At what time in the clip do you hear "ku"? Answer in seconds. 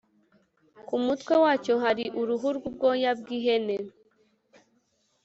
0.87-0.95